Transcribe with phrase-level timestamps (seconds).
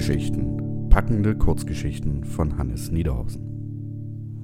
[0.00, 0.88] Hutgeschichten.
[0.88, 4.42] Packende Kurzgeschichten von Hannes Niederhausen.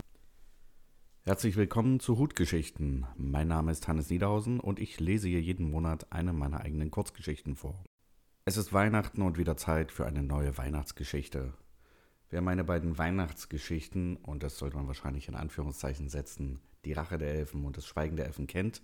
[1.24, 3.06] Herzlich willkommen zu Hutgeschichten.
[3.16, 7.56] Mein Name ist Hannes Niederhausen und ich lese hier jeden Monat eine meiner eigenen Kurzgeschichten
[7.56, 7.82] vor.
[8.44, 11.54] Es ist Weihnachten und wieder Zeit für eine neue Weihnachtsgeschichte.
[12.28, 17.32] Wer meine beiden Weihnachtsgeschichten, und das sollte man wahrscheinlich in Anführungszeichen setzen, die Rache der
[17.32, 18.82] Elfen und das Schweigen der Elfen kennt,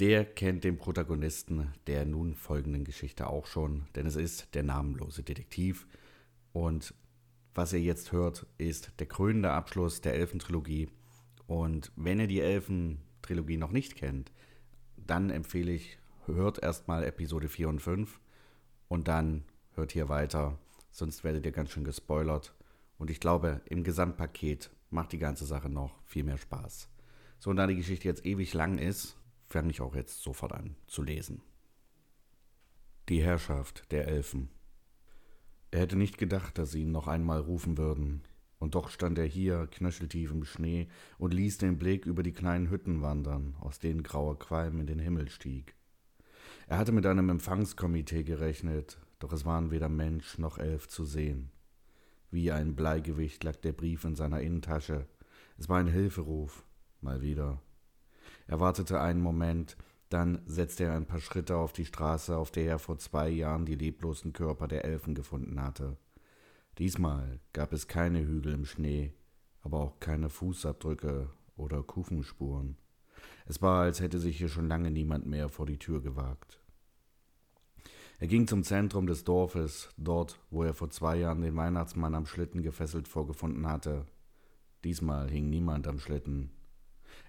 [0.00, 5.22] der kennt den Protagonisten der nun folgenden Geschichte auch schon, denn es ist der namenlose
[5.22, 5.86] Detektiv.
[6.52, 6.94] Und
[7.54, 10.88] was ihr jetzt hört, ist der krönende Abschluss der Elfentrilogie.
[11.46, 14.32] Und wenn ihr die Elfentrilogie noch nicht kennt,
[14.96, 18.20] dann empfehle ich, hört erstmal Episode 4 und 5
[18.88, 20.58] und dann hört hier weiter,
[20.90, 22.54] sonst werdet ihr ganz schön gespoilert.
[22.98, 26.88] Und ich glaube, im Gesamtpaket macht die ganze Sache noch viel mehr Spaß.
[27.38, 30.76] So, und da die Geschichte jetzt ewig lang ist, fange ich auch jetzt sofort an
[30.86, 31.42] zu lesen.
[33.08, 34.48] Die Herrschaft der Elfen.
[35.70, 38.22] Er hätte nicht gedacht, dass sie ihn noch einmal rufen würden,
[38.58, 42.70] und doch stand er hier, knöcheltief im Schnee, und ließ den Blick über die kleinen
[42.70, 45.74] Hütten wandern, aus denen grauer Qualm in den Himmel stieg.
[46.66, 51.50] Er hatte mit einem Empfangskomitee gerechnet, doch es waren weder Mensch noch Elf zu sehen.
[52.30, 55.06] Wie ein Bleigewicht lag der Brief in seiner Innentasche.
[55.58, 56.64] Es war ein Hilferuf,
[57.00, 57.60] mal wieder.
[58.46, 59.76] Er wartete einen Moment,
[60.10, 63.66] dann setzte er ein paar Schritte auf die Straße, auf der er vor zwei Jahren
[63.66, 65.96] die leblosen Körper der Elfen gefunden hatte.
[66.78, 69.14] Diesmal gab es keine Hügel im Schnee,
[69.62, 72.76] aber auch keine Fußabdrücke oder Kufenspuren.
[73.46, 76.60] Es war, als hätte sich hier schon lange niemand mehr vor die Tür gewagt.
[78.18, 82.26] Er ging zum Zentrum des Dorfes, dort, wo er vor zwei Jahren den Weihnachtsmann am
[82.26, 84.06] Schlitten gefesselt vorgefunden hatte.
[84.84, 86.50] Diesmal hing niemand am Schlitten,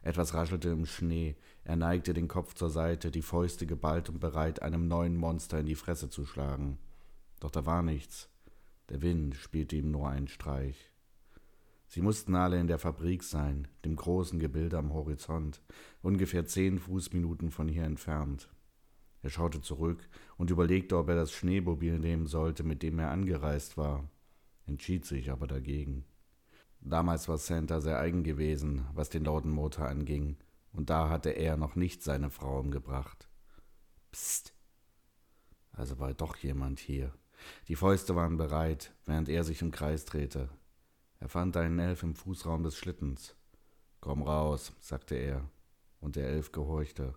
[0.05, 1.35] etwas raschelte im Schnee.
[1.63, 5.65] Er neigte den Kopf zur Seite, die Fäuste geballt und bereit, einem neuen Monster in
[5.65, 6.77] die Fresse zu schlagen.
[7.39, 8.29] Doch da war nichts.
[8.89, 10.91] Der Wind spielte ihm nur einen Streich.
[11.87, 15.63] Sie mussten alle in der Fabrik sein, dem großen Gebilde am Horizont,
[16.03, 18.49] ungefähr zehn Fußminuten von hier entfernt.
[19.23, 20.07] Er schaute zurück
[20.37, 24.07] und überlegte, ob er das Schneemobil nehmen sollte, mit dem er angereist war,
[24.67, 26.05] entschied sich aber dagegen.
[26.87, 30.37] Damals war Santa sehr eigen gewesen, was den lauten Motor anging,
[30.71, 33.27] und da hatte er noch nicht seine Frau umgebracht.
[34.11, 34.53] Psst.
[35.71, 37.11] Also war doch jemand hier.
[37.67, 40.47] Die Fäuste waren bereit, während er sich im Kreis drehte.
[41.19, 43.35] Er fand einen Elf im Fußraum des Schlittens.
[43.99, 45.49] Komm raus, sagte er,
[46.01, 47.15] und der Elf gehorchte.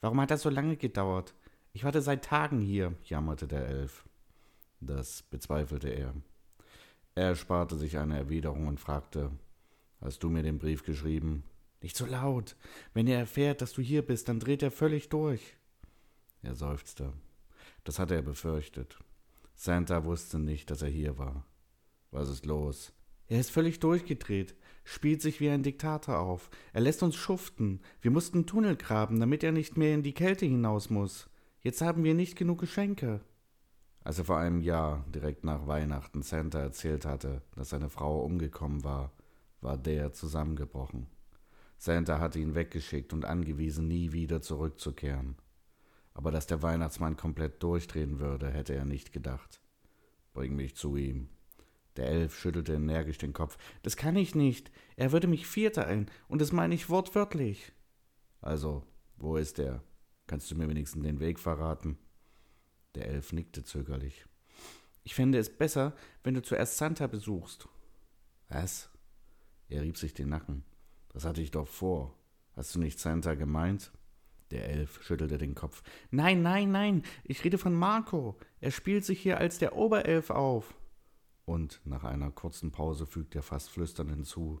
[0.00, 1.34] Warum hat das so lange gedauert?
[1.72, 4.04] Ich warte seit Tagen hier, jammerte der Elf.
[4.78, 6.14] Das bezweifelte er.
[7.20, 9.30] Er ersparte sich eine Erwiderung und fragte
[10.00, 11.44] Hast du mir den Brief geschrieben?
[11.82, 12.56] Nicht so laut.
[12.94, 15.58] Wenn er erfährt, dass du hier bist, dann dreht er völlig durch.
[16.40, 17.12] Er seufzte.
[17.84, 18.98] Das hatte er befürchtet.
[19.54, 21.44] Santa wusste nicht, dass er hier war.
[22.10, 22.94] Was ist los?
[23.28, 26.48] Er ist völlig durchgedreht, spielt sich wie ein Diktator auf.
[26.72, 27.82] Er lässt uns schuften.
[28.00, 31.28] Wir mussten Tunnel graben, damit er nicht mehr in die Kälte hinaus muss.
[31.60, 33.20] Jetzt haben wir nicht genug Geschenke.
[34.02, 38.82] Als er vor einem Jahr, direkt nach Weihnachten, Santa erzählt hatte, dass seine Frau umgekommen
[38.82, 39.12] war,
[39.60, 41.06] war der zusammengebrochen.
[41.76, 45.36] Santa hatte ihn weggeschickt und angewiesen, nie wieder zurückzukehren.
[46.14, 49.60] Aber dass der Weihnachtsmann komplett durchdrehen würde, hätte er nicht gedacht.
[50.32, 51.28] Bring mich zu ihm.
[51.96, 53.58] Der Elf schüttelte energisch den Kopf.
[53.82, 54.70] Das kann ich nicht.
[54.96, 57.72] Er würde mich vierteilen, und das meine ich wortwörtlich.
[58.40, 58.84] Also,
[59.16, 59.82] wo ist er?
[60.26, 61.98] Kannst du mir wenigstens den Weg verraten?
[62.94, 64.26] Der Elf nickte zögerlich.
[65.02, 67.68] Ich fände es besser, wenn du zuerst Santa besuchst.
[68.48, 68.90] Was?
[69.68, 70.64] Er rieb sich den Nacken.
[71.12, 72.16] Das hatte ich doch vor.
[72.54, 73.92] Hast du nicht Santa gemeint?
[74.50, 75.82] Der Elf schüttelte den Kopf.
[76.10, 78.36] Nein, nein, nein, ich rede von Marco.
[78.60, 80.74] Er spielt sich hier als der Oberelf auf.
[81.44, 84.60] Und nach einer kurzen Pause fügte er fast flüsternd hinzu.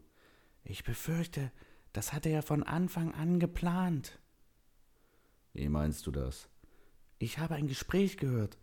[0.62, 1.50] Ich befürchte,
[1.92, 4.20] das hatte er von Anfang an geplant.
[5.52, 6.48] Wie meinst du das?
[7.22, 8.56] Ich habe ein Gespräch gehört.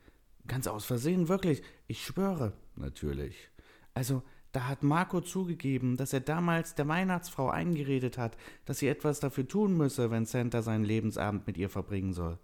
[0.47, 1.61] Ganz aus Versehen, wirklich.
[1.85, 2.53] Ich schwöre.
[2.75, 3.51] Natürlich.
[3.93, 9.19] Also, da hat Marco zugegeben, dass er damals der Weihnachtsfrau eingeredet hat, dass sie etwas
[9.19, 12.39] dafür tun müsse, wenn Santa seinen Lebensabend mit ihr verbringen soll.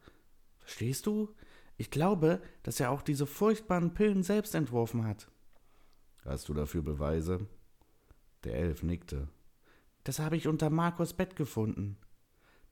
[0.60, 1.34] Verstehst du?
[1.78, 5.32] Ich glaube, dass er auch diese furchtbaren Pillen selbst entworfen hat.
[6.24, 7.48] Hast du dafür Beweise?
[8.44, 9.30] Der Elf nickte.
[10.04, 11.98] Das habe ich unter Marcos Bett gefunden.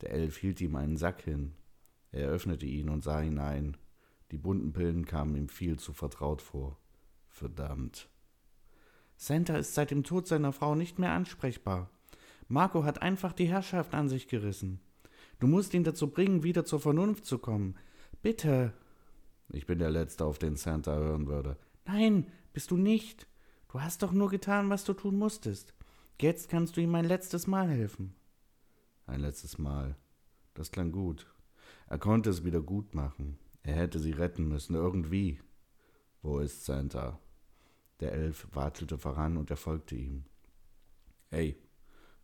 [0.01, 1.55] Der Elf hielt ihm einen Sack hin.
[2.11, 3.77] Er öffnete ihn und sah hinein.
[4.31, 6.77] Die bunten Pillen kamen ihm viel zu vertraut vor.
[7.27, 8.09] Verdammt.
[9.15, 11.89] Santa ist seit dem Tod seiner Frau nicht mehr ansprechbar.
[12.47, 14.81] Marco hat einfach die Herrschaft an sich gerissen.
[15.39, 17.75] Du musst ihn dazu bringen, wieder zur Vernunft zu kommen.
[18.21, 18.73] Bitte.
[19.49, 21.57] Ich bin der Letzte, auf den Santa hören würde.
[21.85, 23.27] Nein, bist du nicht.
[23.71, 25.73] Du hast doch nur getan, was du tun musstest.
[26.19, 28.15] Jetzt kannst du ihm ein letztes Mal helfen.
[29.07, 29.95] Ein letztes Mal.
[30.53, 31.25] Das klang gut.
[31.91, 33.37] Er konnte es wieder gut machen.
[33.63, 35.41] Er hätte sie retten müssen, irgendwie.
[36.21, 37.19] Wo ist Santa?
[37.99, 40.23] Der Elf watschelte voran und er folgte ihm.
[41.31, 41.57] Hey,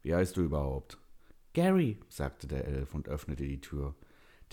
[0.04, 0.98] wie heißt du überhaupt?
[1.52, 3.94] Gary, sagte der Elf und öffnete die Tür.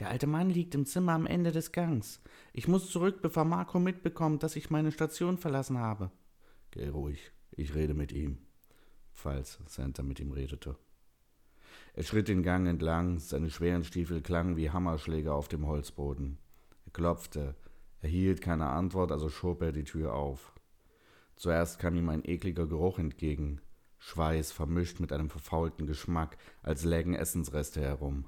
[0.01, 2.21] Der alte Mann liegt im Zimmer am Ende des Gangs.
[2.53, 6.11] Ich muss zurück, bevor Marco mitbekommt, dass ich meine Station verlassen habe.
[6.73, 8.39] Geh ruhig, ich rede mit ihm,
[9.13, 10.77] falls Santa mit ihm redete.
[11.95, 16.39] Er schritt den Gang entlang, seine schweren Stiefel klangen wie Hammerschläge auf dem Holzboden.
[16.87, 17.55] Er klopfte,
[18.01, 20.53] erhielt keine Antwort, also schob er die Tür auf.
[21.37, 23.61] Zuerst kam ihm ein ekliger Geruch entgegen,
[23.99, 28.27] Schweiß vermischt mit einem verfaulten Geschmack, als lägen Essensreste herum.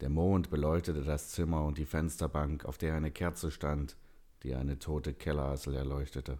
[0.00, 3.96] Der Mond beleuchtete das Zimmer und die Fensterbank, auf der eine Kerze stand,
[4.42, 6.38] die eine tote Kellerassel erleuchtete.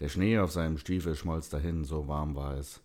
[0.00, 2.80] Der Schnee auf seinem Stiefel schmolz dahin, so warm war es.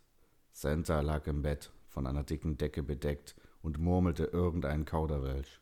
[0.51, 5.61] Santa lag im Bett, von einer dicken Decke bedeckt, und murmelte irgendeinen Kauderwelsch.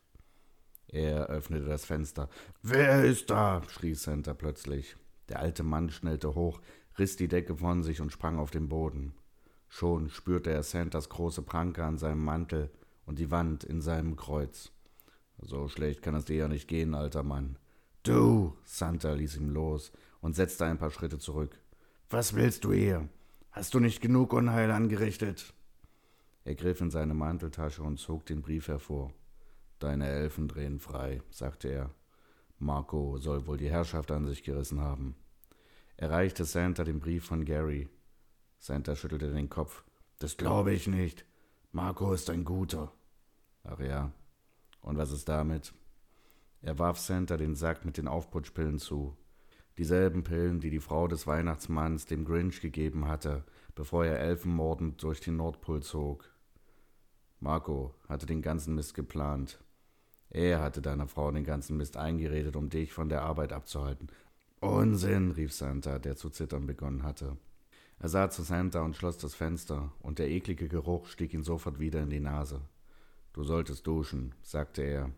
[0.88, 2.30] Er öffnete das Fenster.
[2.63, 3.62] Wer ist da?
[3.69, 4.98] schrie Santa plötzlich.
[5.30, 6.60] Der alte Mann schnellte hoch,
[6.98, 9.13] riss die Decke von sich und sprang auf den Boden.
[9.69, 12.69] Schon spürte er Santas große Pranke an seinem Mantel
[13.06, 14.72] und die Wand in seinem Kreuz.
[15.38, 17.57] So schlecht kann es dir ja nicht gehen, alter Mann.
[18.04, 18.57] Du!
[18.66, 21.57] Santa ließ ihm los und setzte ein paar Schritte zurück.
[22.10, 23.07] Was willst du hier?
[23.51, 25.54] Hast du nicht genug Unheil angerichtet?
[26.44, 29.14] Er griff in seine Manteltasche und zog den Brief hervor.
[29.80, 31.92] Deine Elfen drehen frei, sagte er.
[32.58, 35.16] Marco soll wohl die Herrschaft an sich gerissen haben.
[35.98, 37.90] Er reichte Santa den Brief von Gary.
[38.60, 39.84] Santa schüttelte den Kopf.
[40.20, 41.26] Das glaube ich nicht.
[41.72, 42.92] Marco ist ein Guter.
[43.64, 44.12] Ach ja.
[44.82, 45.74] Und was ist damit?
[46.62, 49.18] Er warf Santa den Sack mit den Aufputschpillen zu.
[49.78, 55.22] Dieselben Pillen, die die Frau des Weihnachtsmanns dem Grinch gegeben hatte, bevor er elfenmordend durch
[55.22, 56.31] den Nordpol zog.
[57.42, 59.60] Marco hatte den ganzen Mist geplant.
[60.30, 64.08] Er hatte deiner Frau den ganzen Mist eingeredet, um dich von der Arbeit abzuhalten.
[64.60, 67.36] Unsinn, rief Santa, der zu zittern begonnen hatte.
[68.00, 71.80] Er sah zu Santa und schloss das Fenster, und der eklige Geruch stieg ihn sofort
[71.80, 72.62] wieder in die Nase.
[73.34, 75.12] Du solltest duschen, sagte er.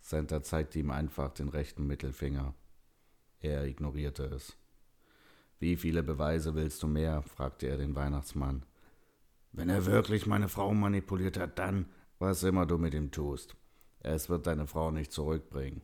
[0.00, 2.54] Santa zeigte ihm einfach den rechten Mittelfinger.
[3.40, 4.56] Er ignorierte es.
[5.58, 7.22] Wie viele Beweise willst du mehr?
[7.22, 8.64] fragte er den Weihnachtsmann.
[9.56, 11.86] Wenn er wirklich meine Frau manipuliert hat, dann,
[12.18, 13.54] was immer du mit ihm tust.
[14.00, 15.80] Es wird deine Frau nicht zurückbringen.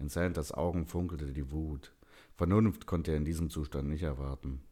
[0.00, 1.92] In Santas Augen funkelte die Wut.
[2.34, 4.64] Vernunft konnte er in diesem Zustand nicht erwarten.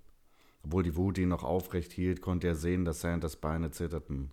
[0.65, 4.33] Obwohl die Wut ihn noch aufrecht hielt, konnte er sehen, dass Santas Beine zitterten.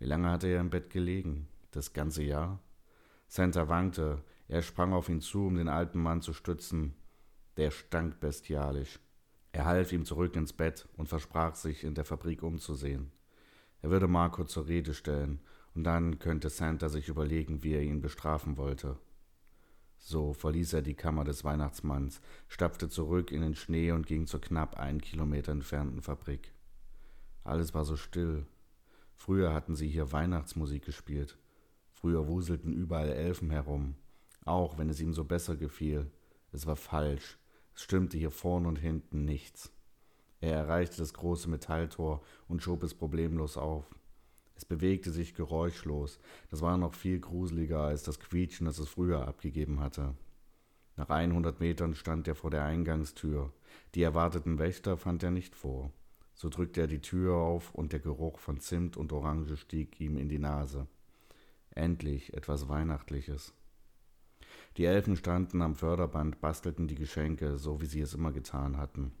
[0.00, 1.46] Wie lange hatte er im Bett gelegen?
[1.70, 2.58] Das ganze Jahr?
[3.28, 4.24] Santa wankte.
[4.48, 6.94] Er sprang auf ihn zu, um den alten Mann zu stützen.
[7.56, 8.98] Der stank bestialisch.
[9.52, 13.12] Er half ihm zurück ins Bett und versprach sich, in der Fabrik umzusehen.
[13.82, 15.40] Er würde Marco zur Rede stellen
[15.74, 18.98] und dann könnte Santa sich überlegen, wie er ihn bestrafen wollte.
[19.98, 24.40] So verließ er die Kammer des Weihnachtsmanns, stapfte zurück in den Schnee und ging zur
[24.40, 26.52] knapp einen Kilometer entfernten Fabrik.
[27.44, 28.46] Alles war so still.
[29.14, 31.38] Früher hatten sie hier Weihnachtsmusik gespielt.
[31.92, 33.94] Früher wuselten überall Elfen herum,
[34.44, 36.10] auch wenn es ihm so besser gefiel.
[36.52, 37.38] Es war falsch.
[37.74, 39.72] Es stimmte hier vorn und hinten nichts.
[40.40, 43.84] Er erreichte das große Metalltor und schob es problemlos auf.
[44.54, 46.18] Es bewegte sich geräuschlos.
[46.50, 50.14] Das war noch viel gruseliger als das Quietschen, das es früher abgegeben hatte.
[50.96, 53.52] Nach 100 Metern stand er vor der Eingangstür.
[53.94, 55.92] Die erwarteten Wächter fand er nicht vor.
[56.34, 60.16] So drückte er die Tür auf und der Geruch von Zimt und Orange stieg ihm
[60.16, 60.86] in die Nase.
[61.70, 63.54] Endlich etwas Weihnachtliches.
[64.76, 69.12] Die Elfen standen am Förderband, bastelten die Geschenke, so wie sie es immer getan hatten.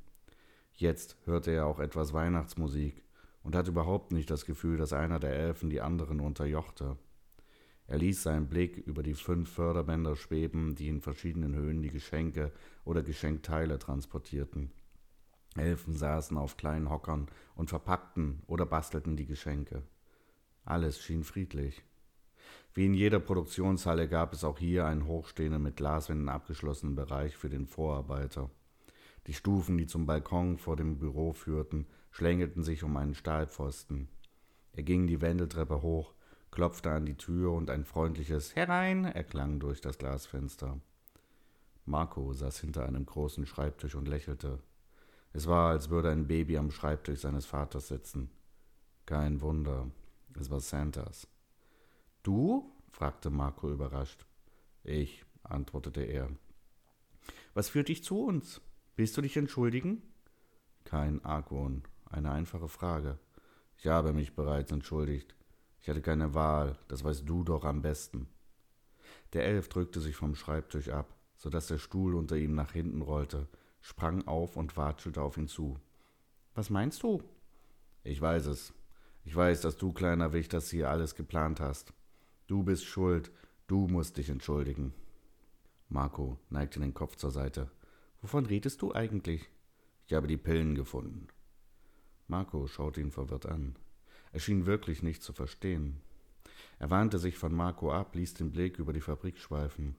[0.72, 3.02] Jetzt hörte er auch etwas Weihnachtsmusik,
[3.42, 6.96] und hatte überhaupt nicht das Gefühl, dass einer der Elfen die anderen unterjochte.
[7.86, 12.52] Er ließ seinen Blick über die fünf Förderbänder schweben, die in verschiedenen Höhen die Geschenke
[12.84, 14.70] oder Geschenkteile transportierten.
[15.56, 19.82] Elfen saßen auf kleinen Hockern und verpackten oder bastelten die Geschenke.
[20.64, 21.82] Alles schien friedlich.
[22.74, 27.50] Wie in jeder Produktionshalle gab es auch hier einen hochstehenden mit Glaswänden abgeschlossenen Bereich für
[27.50, 28.50] den Vorarbeiter.
[29.26, 34.08] Die Stufen, die zum Balkon vor dem Büro führten, schlängelten sich um einen Stahlpfosten.
[34.72, 36.14] Er ging die Wendeltreppe hoch,
[36.50, 40.80] klopfte an die Tür und ein freundliches Herein erklang durch das Glasfenster.
[41.84, 44.60] Marco saß hinter einem großen Schreibtisch und lächelte.
[45.34, 48.30] Es war, als würde ein Baby am Schreibtisch seines Vaters sitzen.
[49.04, 49.90] Kein Wunder,
[50.38, 51.26] es war Santas.
[52.22, 52.70] Du?
[52.90, 54.26] fragte Marco überrascht.
[54.84, 56.30] Ich, antwortete er.
[57.54, 58.60] Was führt dich zu uns?
[58.96, 60.02] Willst du dich entschuldigen?
[60.84, 63.18] Kein Argwohn, eine einfache Frage.
[63.76, 65.34] Ich habe mich bereits entschuldigt.
[65.80, 68.28] Ich hatte keine Wahl, das weißt du doch am besten.
[69.32, 73.02] Der Elf drückte sich vom Schreibtisch ab, so dass der Stuhl unter ihm nach hinten
[73.02, 73.48] rollte,
[73.80, 75.80] sprang auf und watschelte auf ihn zu.
[76.54, 77.22] Was meinst du?
[78.04, 78.72] Ich weiß es.
[79.24, 81.92] Ich weiß, dass du, kleiner Wicht, das hier alles geplant hast.
[82.52, 83.30] Du bist schuld,
[83.66, 84.92] du musst dich entschuldigen.
[85.88, 87.70] Marco neigte den Kopf zur Seite.
[88.20, 89.48] Wovon redest du eigentlich?
[90.06, 91.28] Ich habe die Pillen gefunden.
[92.28, 93.76] Marco schaute ihn verwirrt an.
[94.32, 96.02] Er schien wirklich nicht zu verstehen.
[96.78, 99.96] Er wandte sich von Marco ab, ließ den Blick über die Fabrik schweifen.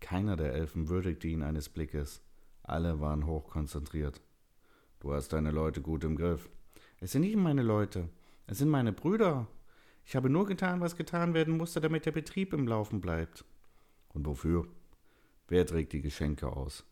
[0.00, 2.20] Keiner der Elfen würdigte ihn eines Blickes.
[2.62, 4.20] Alle waren hochkonzentriert.
[4.98, 6.50] Du hast deine Leute gut im Griff.
[6.98, 8.10] Es sind nicht meine Leute.
[8.46, 9.48] Es sind meine Brüder.
[10.04, 13.44] Ich habe nur getan, was getan werden musste, damit der Betrieb im Laufen bleibt.
[14.08, 14.66] Und wofür?
[15.48, 16.84] Wer trägt die Geschenke aus?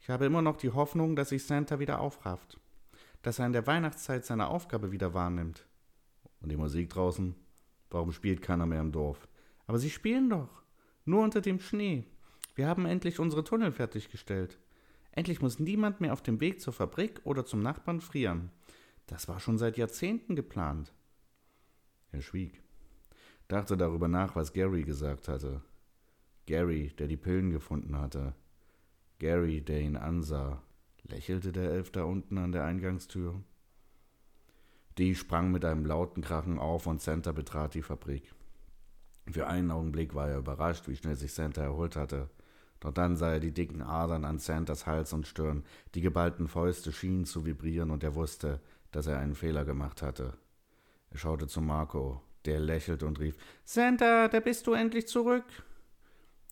[0.00, 2.58] Ich habe immer noch die Hoffnung, dass sich Santa wieder aufrafft.
[3.22, 5.64] Dass er in der Weihnachtszeit seine Aufgabe wieder wahrnimmt.
[6.40, 7.36] Und die Musik draußen?
[7.90, 9.28] Warum spielt keiner mehr im Dorf?
[9.66, 10.62] Aber sie spielen doch.
[11.04, 12.04] Nur unter dem Schnee.
[12.54, 14.58] Wir haben endlich unsere Tunnel fertiggestellt.
[15.12, 18.50] Endlich muss niemand mehr auf dem Weg zur Fabrik oder zum Nachbarn frieren.
[19.06, 20.92] Das war schon seit Jahrzehnten geplant.
[22.12, 22.62] Er schwieg,
[23.48, 25.62] dachte darüber nach, was Gary gesagt hatte.
[26.46, 28.34] Gary, der die Pillen gefunden hatte.
[29.18, 30.62] Gary, der ihn ansah.
[31.04, 33.42] Lächelte der Elf da unten an der Eingangstür?
[34.98, 38.34] Die sprang mit einem lauten Krachen auf und Santa betrat die Fabrik.
[39.30, 42.28] Für einen Augenblick war er überrascht, wie schnell sich Santa erholt hatte.
[42.80, 45.64] Doch dann sah er die dicken Adern an Santas Hals und Stirn,
[45.94, 50.34] die geballten Fäuste schienen zu vibrieren und er wusste, dass er einen Fehler gemacht hatte.
[51.12, 55.44] Er schaute zu Marco, der lächelte und rief: Santa, da bist du endlich zurück.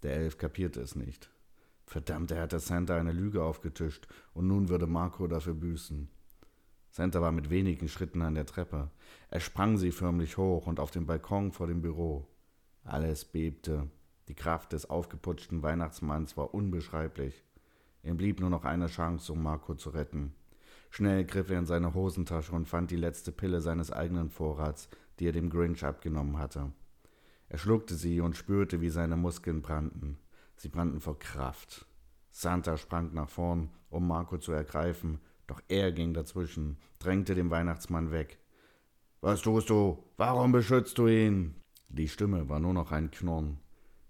[0.02, 1.31] Der Elf kapierte es nicht.
[1.87, 6.09] Verdammt, er hatte Santa eine Lüge aufgetischt und nun würde Marco dafür büßen.
[6.90, 8.90] Santa war mit wenigen Schritten an der Treppe.
[9.31, 12.29] Er sprang sie förmlich hoch und auf den Balkon vor dem Büro.
[12.85, 13.88] Alles bebte.
[14.29, 17.45] Die Kraft des aufgeputschten Weihnachtsmanns war unbeschreiblich.
[18.02, 20.35] Ihm blieb nur noch eine Chance, um Marco zu retten.
[20.90, 25.26] Schnell griff er in seine Hosentasche und fand die letzte Pille seines eigenen Vorrats, die
[25.26, 26.73] er dem Grinch abgenommen hatte.
[27.49, 30.18] Er schluckte sie und spürte, wie seine Muskeln brannten.
[30.56, 31.87] Sie brannten vor Kraft.
[32.30, 38.11] Santa sprang nach vorn, um Marco zu ergreifen, doch er ging dazwischen, drängte den Weihnachtsmann
[38.12, 38.38] weg.
[39.20, 40.04] Was tust du?
[40.16, 41.54] Warum beschützt du ihn?
[41.88, 43.59] Die Stimme war nur noch ein Knurren.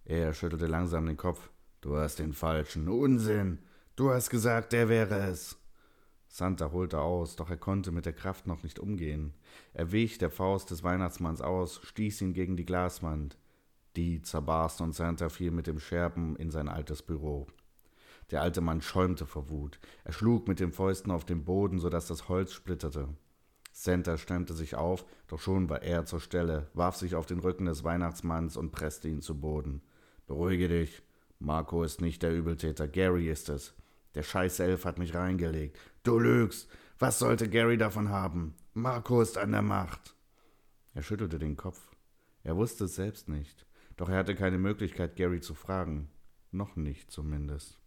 [0.04, 1.50] Er schüttelte langsam den Kopf.
[1.80, 2.88] Du hast den falschen.
[2.88, 3.58] Unsinn.
[3.96, 5.59] Du hast gesagt, der wäre es.
[6.32, 9.34] Santa holte aus, doch er konnte mit der Kraft noch nicht umgehen.
[9.74, 13.36] Er wich der Faust des Weihnachtsmanns aus, stieß ihn gegen die Glaswand.
[13.96, 17.48] Die zerbarst und Santa fiel mit dem Scherben in sein altes Büro.
[18.30, 19.80] Der alte Mann schäumte vor Wut.
[20.04, 23.08] Er schlug mit den Fäusten auf den Boden, so dass das Holz splitterte.
[23.72, 27.64] Santa stemmte sich auf, doch schon war er zur Stelle, warf sich auf den Rücken
[27.64, 29.82] des Weihnachtsmanns und presste ihn zu Boden.
[30.28, 31.02] Beruhige dich.
[31.40, 33.74] Marco ist nicht der Übeltäter, Gary ist es.
[34.14, 35.78] Der Scheißelf hat mich reingelegt.
[36.02, 36.68] Du lügst.
[36.98, 38.54] Was sollte Gary davon haben?
[38.72, 40.16] Marco ist an der Macht.
[40.94, 41.80] Er schüttelte den Kopf.
[42.42, 43.66] Er wusste es selbst nicht.
[43.96, 46.10] Doch er hatte keine Möglichkeit, Gary zu fragen.
[46.52, 47.78] Noch nicht zumindest.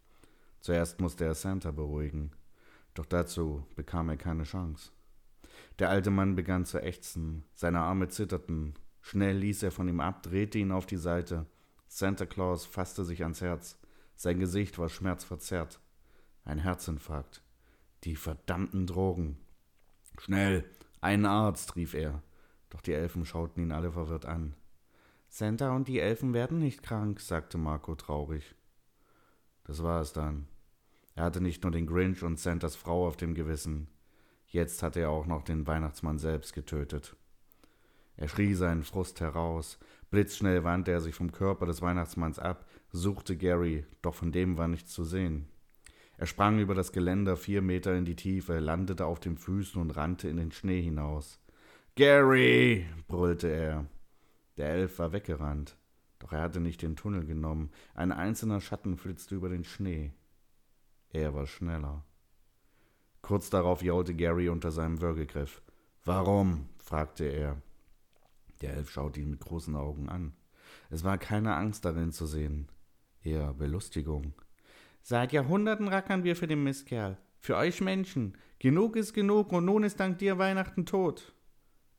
[0.64, 2.30] Zuerst musste er Santa beruhigen,
[2.94, 4.92] doch dazu bekam er keine Chance.
[5.78, 10.22] Der alte Mann begann zu ächzen, seine Arme zitterten, schnell ließ er von ihm ab,
[10.22, 11.44] drehte ihn auf die Seite.
[11.86, 13.78] Santa Claus fasste sich ans Herz,
[14.16, 15.80] sein Gesicht war schmerzverzerrt.
[16.44, 17.43] Ein Herzinfarkt.
[18.04, 19.38] Die verdammten Drogen.
[20.18, 20.64] Schnell,
[21.00, 22.22] einen Arzt, rief er.
[22.68, 24.54] Doch die Elfen schauten ihn alle verwirrt an.
[25.28, 28.54] Santa und die Elfen werden nicht krank, sagte Marco traurig.
[29.64, 30.46] Das war es dann.
[31.14, 33.88] Er hatte nicht nur den Grinch und Santas Frau auf dem Gewissen,
[34.48, 37.16] jetzt hatte er auch noch den Weihnachtsmann selbst getötet.
[38.16, 39.78] Er schrie seinen Frust heraus,
[40.10, 44.68] blitzschnell wandte er sich vom Körper des Weihnachtsmanns ab, suchte Gary, doch von dem war
[44.68, 45.48] nichts zu sehen.
[46.24, 49.90] Er sprang über das Geländer vier Meter in die Tiefe, landete auf den Füßen und
[49.90, 51.38] rannte in den Schnee hinaus.
[51.96, 52.86] Gary!
[53.08, 53.84] brüllte er.
[54.56, 55.76] Der Elf war weggerannt,
[56.20, 57.70] doch er hatte nicht den Tunnel genommen.
[57.92, 60.14] Ein einzelner Schatten flitzte über den Schnee.
[61.10, 62.06] Er war schneller.
[63.20, 65.60] Kurz darauf jaulte Gary unter seinem Würgegriff.
[66.06, 66.70] Warum?
[66.78, 67.60] fragte er.
[68.62, 70.32] Der Elf schaute ihn mit großen Augen an.
[70.88, 72.70] Es war keine Angst darin zu sehen,
[73.20, 74.32] eher Belustigung.
[75.06, 78.38] Seit Jahrhunderten rackern wir für den Mistkerl, für euch Menschen.
[78.58, 81.34] Genug ist genug und nun ist dank dir Weihnachten tot.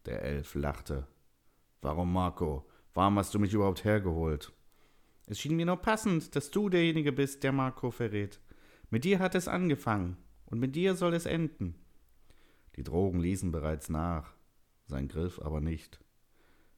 [0.07, 1.05] Der Elf lachte.
[1.83, 2.67] Warum, Marco?
[2.95, 4.53] Warum hast du mich überhaupt hergeholt?
[5.27, 8.41] Es schien mir nur passend, dass du derjenige bist, der Marco verrät.
[8.89, 11.75] Mit dir hat es angefangen und mit dir soll es enden.
[12.75, 14.33] Die Drogen ließen bereits nach,
[14.87, 15.99] sein Griff aber nicht.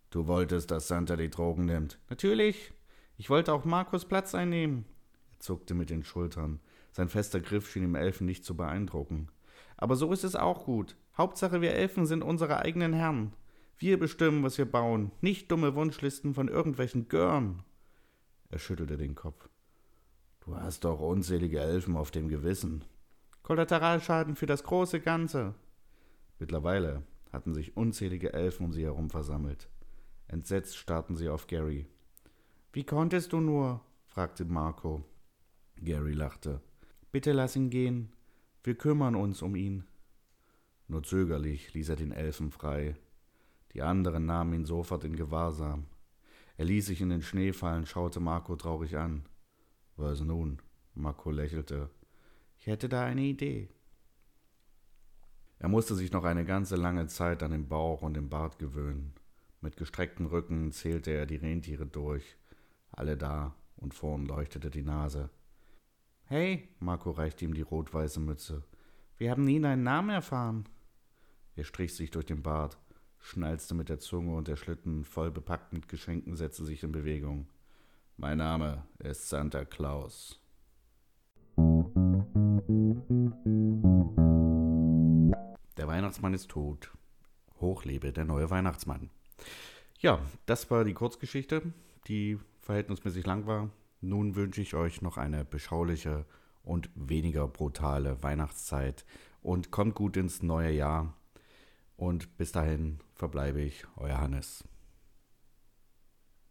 [0.10, 2.01] Du wolltest, dass Santa die Drogen nimmt.
[2.10, 2.74] Natürlich.
[3.15, 4.84] Ich wollte auch Markus Platz einnehmen.
[5.39, 6.60] Zuckte mit den Schultern.
[6.91, 9.29] Sein fester Griff schien dem Elfen nicht zu beeindrucken.
[9.77, 10.96] Aber so ist es auch gut.
[11.17, 13.34] Hauptsache, wir Elfen sind unsere eigenen Herren.
[13.77, 17.63] Wir bestimmen, was wir bauen, nicht dumme Wunschlisten von irgendwelchen Görn.
[18.50, 19.50] Er schüttelte den Kopf.
[20.39, 22.86] Du hast doch unzählige Elfen auf dem Gewissen.
[23.44, 25.53] Kollateralschaden für das große Ganze.
[26.39, 29.70] Mittlerweile hatten sich unzählige Elfen um sie herum versammelt.
[30.27, 31.88] Entsetzt starrten sie auf Gary.
[32.74, 33.82] Wie konntest du nur?
[34.06, 35.03] fragte Marco.
[35.84, 36.62] Gary lachte.
[37.12, 38.13] Bitte lass ihn gehen.
[38.63, 39.84] Wir kümmern uns um ihn.
[40.88, 42.96] Nur zögerlich ließ er den Elfen frei.
[43.74, 45.86] Die anderen nahmen ihn sofort in Gewahrsam.
[46.57, 49.24] Er ließ sich in den Schnee fallen, schaute Marco traurig an.
[49.96, 50.62] Was nun?
[50.96, 51.89] Marco lächelte.
[52.57, 53.69] Ich hätte da eine Idee.
[55.60, 59.13] Er musste sich noch eine ganze lange Zeit an den Bauch und den Bart gewöhnen.
[59.62, 62.38] Mit gestrecktem Rücken zählte er die Rentiere durch.
[62.91, 65.29] Alle da, und vorn leuchtete die Nase.
[66.29, 68.62] Hey, Marco reichte ihm die rot-weiße Mütze.
[69.17, 70.67] Wir haben nie deinen Namen erfahren.
[71.55, 72.77] Er strich sich durch den Bart,
[73.17, 77.48] schnalzte mit der Zunge und der Schlitten, voll bepackt mit Geschenken, setzte sich in Bewegung.
[78.17, 80.41] Mein Name ist Santa Claus.
[85.77, 86.91] Der Weihnachtsmann ist tot.
[87.62, 89.12] Hochlebe der neue Weihnachtsmann.
[90.00, 91.62] Ja, das war die Kurzgeschichte,
[92.10, 93.69] die verhältnismäßig lang war.
[94.01, 96.25] Nun wünsche ich euch noch eine beschauliche
[96.63, 99.06] und weniger brutale Weihnachtszeit
[99.42, 101.13] und kommt gut ins neue Jahr.
[101.95, 104.63] Und bis dahin verbleibe ich, euer Hannes.